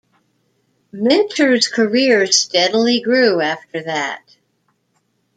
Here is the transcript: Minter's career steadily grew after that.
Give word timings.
Minter's 0.91 1.67
career 1.67 2.25
steadily 2.25 3.01
grew 3.01 3.39
after 3.39 3.83
that. 3.83 4.35